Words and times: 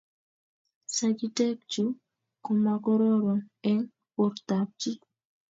sagitek 0.95 1.57
chu 1.71 1.83
komagororon 2.45 3.39
eng 3.69 3.81
bortab 4.15 4.67
chii 4.79 4.99